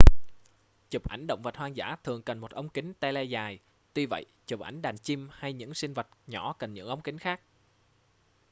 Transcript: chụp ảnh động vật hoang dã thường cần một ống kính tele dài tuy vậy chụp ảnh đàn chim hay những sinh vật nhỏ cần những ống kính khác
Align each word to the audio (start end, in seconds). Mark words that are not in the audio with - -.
chụp 0.89 1.07
ảnh 1.07 1.27
động 1.27 1.41
vật 1.41 1.57
hoang 1.57 1.75
dã 1.77 1.95
thường 2.03 2.21
cần 2.21 2.39
một 2.39 2.51
ống 2.51 2.69
kính 2.69 2.93
tele 2.93 3.23
dài 3.23 3.59
tuy 3.93 4.05
vậy 4.05 4.25
chụp 4.47 4.59
ảnh 4.59 4.81
đàn 4.81 4.97
chim 4.97 5.29
hay 5.31 5.53
những 5.53 5.73
sinh 5.73 5.93
vật 5.93 6.07
nhỏ 6.27 6.55
cần 6.59 6.73
những 6.73 6.87
ống 6.87 7.01
kính 7.01 7.17
khác 7.17 7.41